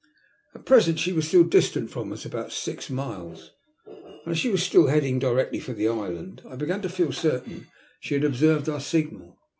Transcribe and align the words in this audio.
At 0.55 0.65
present 0.65 0.97
she 0.97 1.13
was 1.13 1.29
distant 1.29 1.91
from 1.91 2.11
us 2.11 2.25
about 2.25 2.51
six 2.51 2.89
miles, 2.89 3.51
and 3.85 4.31
as 4.31 4.39
she 4.39 4.49
was 4.49 4.63
still 4.63 4.87
heading 4.87 5.19
directly 5.19 5.59
for 5.59 5.73
the 5.73 5.89
island 5.89 6.41
I 6.49 6.55
began 6.55 6.81
to 6.81 6.89
feel 6.89 7.11
certain 7.11 7.67
she 7.99 8.15
had 8.15 8.23
observed 8.23 8.67
our 8.67 8.79
signal. 8.81 9.37